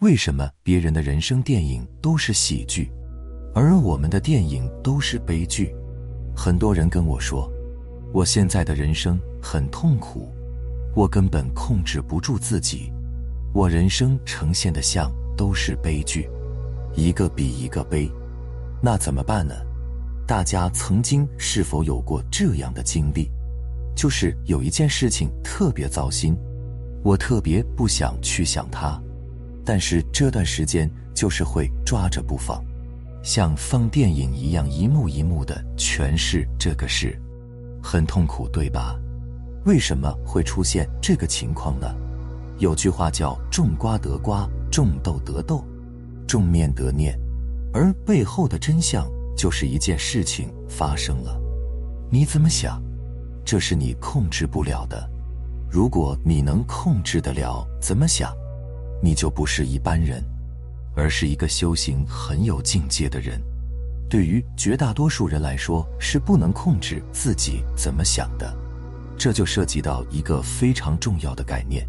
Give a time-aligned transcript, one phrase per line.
[0.00, 2.88] 为什么别人的人生电影都是喜剧，
[3.52, 5.74] 而我们的电影都是悲剧？
[6.36, 7.50] 很多人跟我说，
[8.12, 10.32] 我现在的人生很痛苦，
[10.94, 12.92] 我根本控制不住自己，
[13.52, 16.30] 我人生呈现的像都是悲剧，
[16.94, 18.08] 一个比一个悲。
[18.80, 19.52] 那怎么办呢？
[20.28, 23.28] 大家曾经是否有过这样的经历？
[23.96, 26.36] 就是有一件事情特别糟心，
[27.02, 29.02] 我特别不想去想它。
[29.68, 32.64] 但是这段时间就是会抓着不放，
[33.22, 37.20] 像放电影一样一幕一幕的诠释这个事，
[37.82, 38.98] 很痛苦，对吧？
[39.66, 41.86] 为什么会出现这个情况呢？
[42.56, 45.62] 有句话叫“种瓜得瓜，种豆得豆，
[46.26, 47.14] 种面得面”，
[47.74, 49.06] 而背后的真相
[49.36, 51.38] 就是一件事情发生了，
[52.10, 52.82] 你怎么想，
[53.44, 55.06] 这是你控制不了的。
[55.70, 58.34] 如果你能控制得了，怎么想？
[59.02, 60.22] 你就不是一般人，
[60.94, 63.40] 而是一个修行很有境界的人。
[64.10, 68.56] 对于绝大多数人来说，是不能控制自己怎么想的。
[69.18, 71.86] 这就涉及到一个非常重要的概念，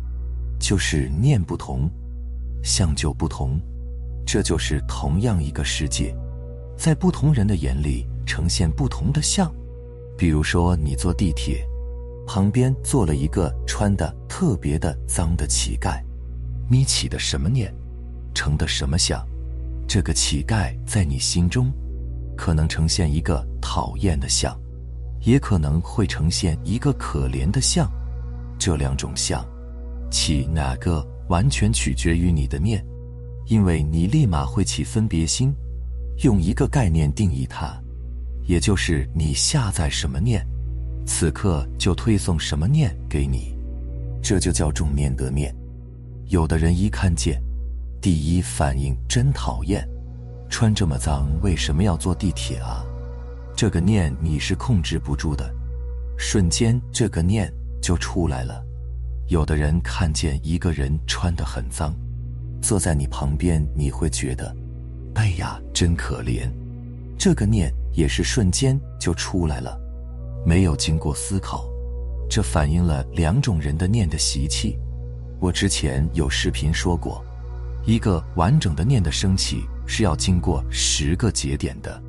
[0.60, 1.90] 就是念不同，
[2.64, 3.60] 相就不同。
[4.26, 6.16] 这就是同样一个世界，
[6.78, 9.52] 在不同人的眼里呈现不同的相。
[10.18, 11.66] 比如说，你坐地铁，
[12.28, 16.04] 旁边坐了一个穿的特别的脏的乞丐。
[16.72, 17.74] 你起的什么念，
[18.36, 19.26] 成的什么相？
[19.88, 21.74] 这个乞丐在你心中，
[22.38, 24.56] 可能呈现一个讨厌的相，
[25.22, 27.90] 也可能会呈现一个可怜的相。
[28.60, 29.44] 这两种相，
[30.12, 32.86] 起哪个完全取决于你的念，
[33.48, 35.52] 因为你立马会起分别心，
[36.24, 37.82] 用一个概念定义它，
[38.46, 40.46] 也就是你下载什么念，
[41.08, 43.58] 此刻就推送什么念给你，
[44.22, 45.52] 这就叫种念得念。
[46.30, 47.42] 有的人一看见，
[48.00, 49.84] 第一反应真讨厌，
[50.48, 52.86] 穿这么脏，为什么要坐地铁啊？
[53.56, 55.52] 这个念你是控制不住的，
[56.20, 58.64] 瞬间这个念就出来了。
[59.26, 61.96] 有的人看见一个人穿得很脏，
[62.62, 64.56] 坐在你旁边，你会觉得，
[65.16, 66.48] 哎呀，真可怜。
[67.18, 69.76] 这个念也是瞬间就出来了，
[70.46, 71.68] 没有经过思考，
[72.30, 74.78] 这反映了两种人的念的习气。
[75.40, 77.24] 我之前有视频说过，
[77.86, 82.02] 一个完整的念的升起是要经过十个节点的。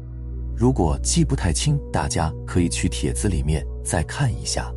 [0.57, 4.71] 如果记不太清，大家可以去帖子里面再看一下。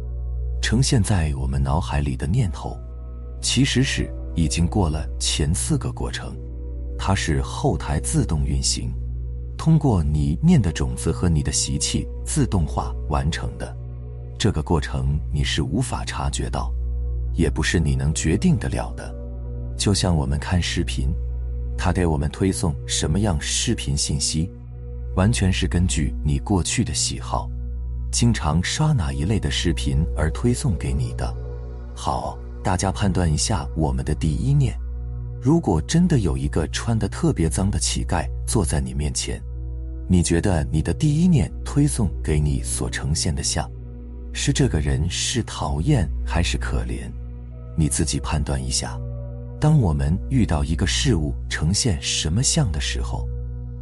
[0.62, 2.78] 呈现在我们脑海里的念头，
[3.42, 6.34] 其实是已经过了前四个过程，
[6.98, 8.94] 它是后台自动运行，
[9.58, 13.76] 通过你念的种子和你的习气自动化完成的。
[14.38, 16.72] 这个过程你是无法察觉到。
[17.36, 19.14] 也不是你能决定得了的，
[19.78, 21.14] 就像我们看视频，
[21.78, 24.50] 它给我们推送什么样视频信息，
[25.16, 27.50] 完全是根据你过去的喜好，
[28.12, 31.36] 经常刷哪一类的视频而推送给你的。
[31.96, 34.78] 好，大家判断一下我们的第一念：
[35.42, 39.42] 如果真的有一个穿得特别脏的乞丐坐在你面前，
[40.08, 43.70] 你觉得你的第一念推送给你所呈现的像，
[44.34, 47.12] 是这个人是讨厌还是可怜？
[47.76, 49.00] 你自己判断一下，
[49.60, 53.28] 当我们遇到一个事物呈现什么相的时候，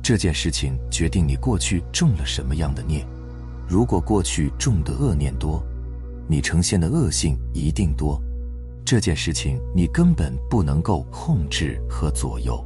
[0.03, 3.05] 这件事情决定你过去种了什么样的孽。
[3.67, 5.63] 如果过去种的恶念多，
[6.27, 8.21] 你呈现的恶性一定多。
[8.83, 12.61] 这件事情你根本不能够控制和左右。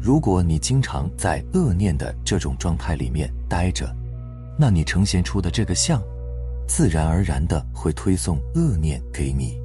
[0.00, 3.94] 如果你经常在恶念的这种状态里面待着，
[4.58, 6.02] 那你呈现出的这个相，
[6.66, 9.59] 自然而然的会推送恶念给你。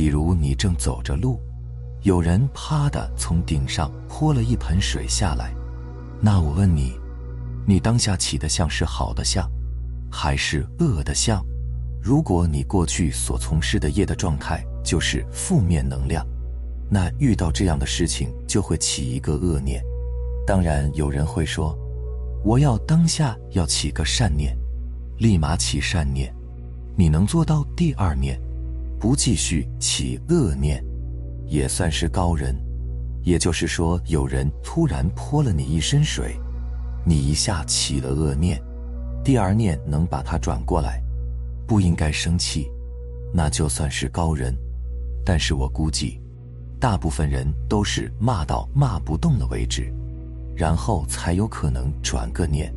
[0.00, 1.38] 比如你正走着路，
[2.04, 5.52] 有人啪的从顶上泼了一盆水下来，
[6.22, 6.94] 那我问你，
[7.66, 9.46] 你当下起的像是好的像，
[10.10, 11.44] 还是恶的像？
[12.00, 16.26] 如果你过去所从事的业的状态就是负面能量，
[16.88, 19.84] 那遇到这样的事情就会起一个恶念。
[20.46, 21.78] 当然有人会说，
[22.42, 24.56] 我要当下要起个善念，
[25.18, 26.34] 立马起善念，
[26.96, 28.40] 你能做到第二念？
[29.00, 30.84] 不继续起恶念，
[31.46, 32.54] 也算是高人。
[33.22, 36.38] 也就是说，有人突然泼了你一身水，
[37.02, 38.60] 你一下起了恶念，
[39.24, 41.02] 第二念能把它转过来，
[41.66, 42.70] 不应该生气，
[43.32, 44.54] 那就算是高人。
[45.24, 46.20] 但是我估计，
[46.78, 49.90] 大部分人都是骂到骂不动了为止，
[50.54, 52.70] 然后才有可能转个念。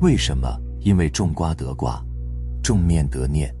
[0.00, 0.48] 为什么？
[0.78, 2.00] 因为种瓜得瓜，
[2.62, 3.52] 种面得面。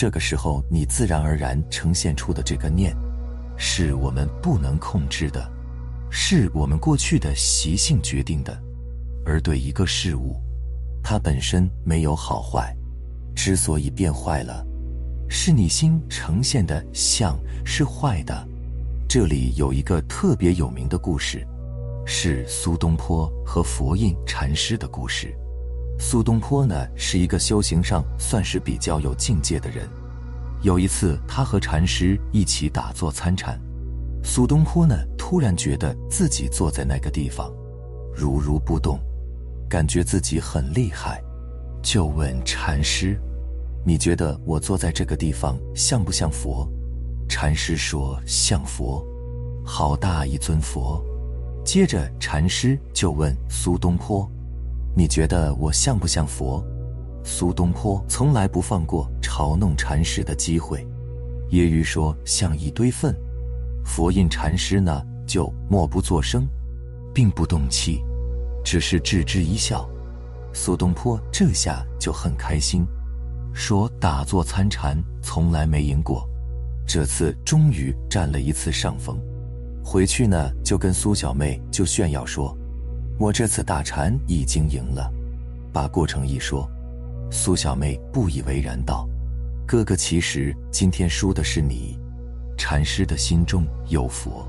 [0.00, 2.96] 这个时候，你自然而然呈现出的这个念，
[3.56, 5.50] 是我们不能控制的。
[6.08, 8.56] 是我们过去的习性决定的，
[9.26, 10.40] 而对一个事物，
[11.02, 12.72] 它本身没有好坏，
[13.34, 14.64] 之所以变坏了，
[15.28, 18.46] 是你心呈现的相是坏的。
[19.08, 21.44] 这里有一个特别有名的故事，
[22.06, 25.36] 是苏东坡和佛印禅师的故事。
[25.98, 29.88] 苏东坡呢是一个修行上算是比较有境界的人。
[30.62, 33.60] 有一次，他和禅师一起打坐参禅，
[34.22, 37.52] 苏东坡呢突然觉得自己坐在那个地方，
[38.14, 38.98] 如如不动，
[39.68, 41.22] 感觉自己很厉害，
[41.82, 43.20] 就问禅师
[43.84, 46.68] ：“你觉得我坐在这个地方像不像佛？”
[47.28, 49.04] 禅师说：“像佛，
[49.64, 51.04] 好大一尊佛。”
[51.64, 54.28] 接着，禅师就问苏东坡。
[54.98, 56.60] 你觉得我像不像佛？
[57.22, 60.84] 苏东坡从来不放过嘲弄禅师的机会，
[61.50, 63.14] 揶揄说像一堆粪。
[63.84, 66.48] 佛印禅师呢就默不作声，
[67.14, 68.02] 并不动气，
[68.64, 69.88] 只是置之一笑。
[70.52, 72.84] 苏东坡这下就很开心，
[73.54, 76.28] 说打坐参禅从来没赢过，
[76.84, 79.16] 这次终于占了一次上风。
[79.84, 82.57] 回去呢就跟苏小妹就炫耀说。
[83.18, 85.12] 我这次打禅已经赢了，
[85.72, 86.70] 把过程一说，
[87.32, 89.08] 苏小妹不以为然道
[89.66, 91.98] ：“哥哥，其实今天输的是你。
[92.56, 94.46] 禅师的心中有佛，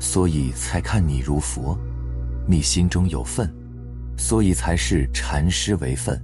[0.00, 1.76] 所以才看你如佛；
[2.46, 3.52] 你心中有份，
[4.16, 6.18] 所以才是禅师为份。”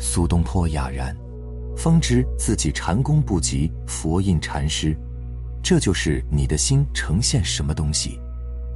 [0.00, 1.16] 苏东坡哑然，
[1.76, 4.96] 方知自己禅功不及佛印禅师，
[5.62, 8.18] 这就是你的心呈现什么东西，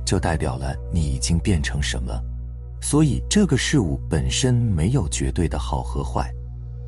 [0.04, 2.16] 就代表了你已经变成什么。
[2.88, 6.32] 所以，这个事物本身没有绝对的好和坏，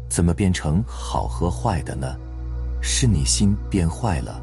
[0.08, 2.16] 怎么变成好和坏的呢？
[2.80, 4.40] 是你心变坏了，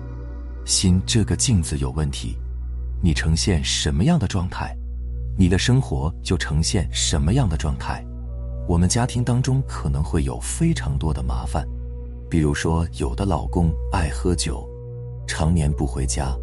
[0.66, 2.36] 心这个镜子有问题，
[3.02, 4.76] 你呈现什么样的状态，
[5.38, 8.06] 你的生活就呈现什么样的状态。
[8.68, 11.66] 我们家庭当中可能会有非常多的麻烦，
[12.30, 14.70] 比如说，有的老公爱喝酒，
[15.26, 16.38] 常年不回家；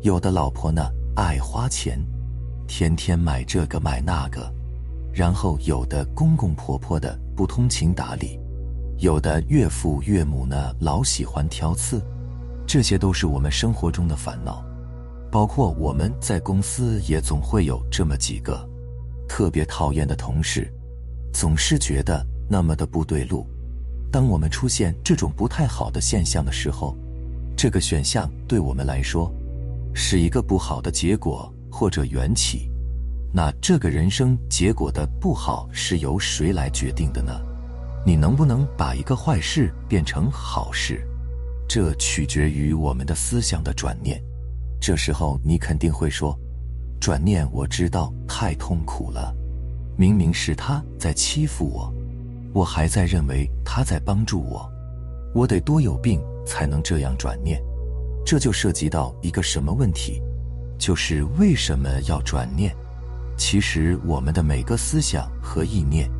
[0.00, 2.00] 有的老婆呢爱花钱。
[2.66, 4.52] 天天买这个买那个，
[5.12, 8.38] 然后有的公公婆婆的不通情达理，
[8.98, 12.02] 有的岳父岳母呢老喜欢挑刺，
[12.66, 14.64] 这些都是我们生活中的烦恼。
[15.30, 18.66] 包括我们在公司也总会有这么几个
[19.28, 20.72] 特别讨厌的同事，
[21.32, 23.46] 总是觉得那么的不对路。
[24.10, 26.96] 当我们出现这种不太好的现象的时候，
[27.56, 29.30] 这个选项对我们来说
[29.94, 31.52] 是一个不好的结果。
[31.76, 32.70] 或者缘起，
[33.34, 37.38] 那这个人生结果的不好是由谁来决定的呢？
[38.06, 41.06] 你能不能把一个坏事变成好事？
[41.68, 44.18] 这取决于我们的思想的转念。
[44.80, 46.34] 这时候你肯定会说
[46.98, 49.36] ：“转念，我知道太痛苦了。
[49.98, 51.92] 明明是他在欺负我，
[52.54, 54.66] 我还在认为他在帮助我，
[55.34, 57.62] 我得多有病才能这样转念？”
[58.24, 60.22] 这就涉及到一个什么问题？
[60.78, 62.74] 就是为什么要转念？
[63.36, 66.10] 其实我们的每个思想和意念，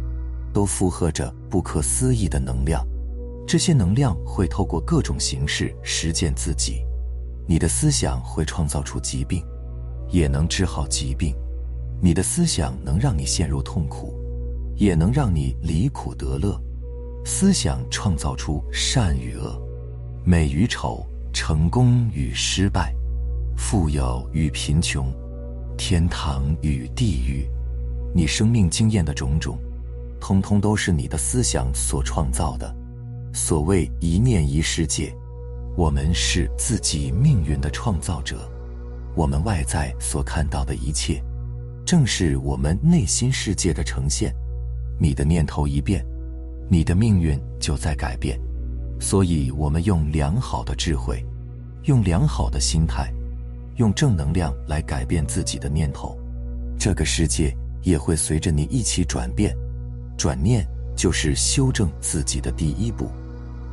[0.53, 2.87] 都负荷着不可思议的能量。
[3.47, 6.85] 这些能量会透过各种形式实践自己。
[7.47, 9.41] 你的思想会创造出疾病，
[10.11, 11.33] 也能治好疾病；
[12.03, 14.19] 你的思想能让你陷入痛苦，
[14.75, 16.61] 也能让你离苦得乐。
[17.25, 19.57] 思想创造出善与恶、
[20.25, 22.93] 美与丑、成功与失败。
[23.57, 25.13] 富有与贫穷，
[25.77, 27.49] 天堂与地狱，
[28.15, 29.59] 你生命经验的种种，
[30.21, 32.73] 通通都是你的思想所创造的。
[33.33, 35.13] 所谓一念一世界，
[35.77, 38.49] 我们是自己命运的创造者。
[39.15, 41.23] 我们外在所看到的一切，
[41.85, 44.35] 正是我们内心世界的呈现。
[45.01, 46.05] 你的念头一变，
[46.71, 48.39] 你的命运就在改变。
[49.01, 51.25] 所以，我们用良好的智慧，
[51.85, 53.13] 用良好的心态。
[53.77, 56.19] 用正能量来改变自己的念头，
[56.79, 59.57] 这个世界也会随着你一起转变。
[60.17, 60.67] 转念
[60.97, 63.11] 就是修正自己的第一步，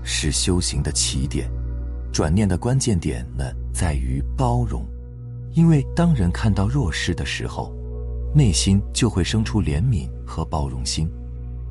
[0.04, 1.50] 是修行的起点。
[2.12, 4.86] 转念的关键点呢，在于包容，
[5.54, 7.74] 因为当人看到弱势的时候，
[8.36, 11.10] 内心就会生出怜悯和包容心，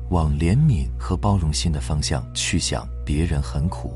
[0.09, 3.93] 往怜悯和包容心的方向去想，别人很苦，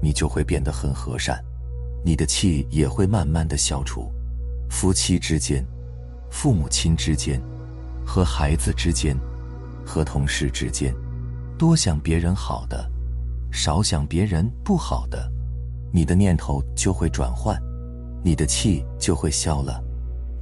[0.00, 1.44] 你就会变得很和善。
[2.04, 4.12] 你的气也会慢慢的消除，
[4.68, 5.66] 夫妻之间、
[6.30, 7.40] 父母亲之间、
[8.04, 9.16] 和孩子之间、
[9.86, 10.94] 和同事之间，
[11.56, 12.90] 多想别人好的，
[13.50, 15.32] 少想别人不好的，
[15.90, 17.58] 你的念头就会转换，
[18.22, 19.82] 你的气就会消了，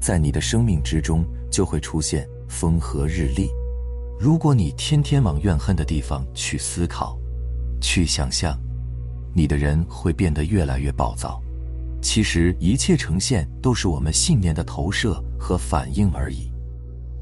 [0.01, 3.49] 在你的生命之中就会出现风和日丽。
[4.19, 7.17] 如果你天天往怨恨的地方去思考、
[7.81, 8.59] 去想象，
[9.33, 11.41] 你的人会变得越来越暴躁。
[12.03, 16.53] 其实一切呈现都是我们信念的投射和反应而已。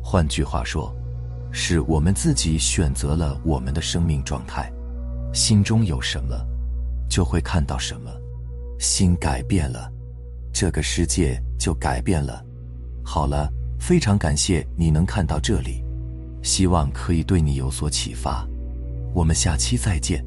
[0.02, 0.92] 换句话说，
[1.52, 4.72] 是我们自己选择了我们的生命状态。
[5.32, 6.34] 心中有什么，
[7.08, 8.10] 就会看到什么。
[8.78, 9.92] 心改变了，
[10.52, 12.42] 这个世界就改变了。
[13.04, 15.84] 好了，非常感谢你能看到这里。
[16.42, 18.49] 希望可以对你有所启发，
[19.14, 20.25] 我们下期再见。